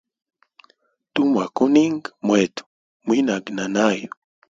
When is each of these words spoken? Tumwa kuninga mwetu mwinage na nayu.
Tumwa 1.13 1.43
kuninga 1.55 2.09
mwetu 2.25 2.63
mwinage 3.05 3.51
na 3.57 3.65
nayu. 3.75 4.09